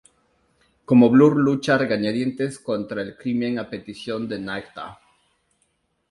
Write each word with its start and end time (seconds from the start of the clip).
Como 0.83 1.11
Blur, 1.11 1.37
lucha 1.37 1.75
a 1.75 1.77
regañadientes 1.77 2.57
contra 2.57 3.03
el 3.03 3.15
crimen 3.17 3.59
a 3.59 3.69
petición 3.69 4.27
de 4.27 4.39
Nighthawk. 4.39 4.97